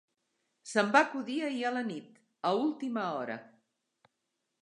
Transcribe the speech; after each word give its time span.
Se'm 0.69 0.87
va 0.95 1.01
acudir 1.07 1.35
ahir 1.49 1.59
a 1.69 1.73
la 1.75 1.83
nit, 1.91 2.17
a 2.51 2.55
última 2.63 3.03
hora. 3.19 3.39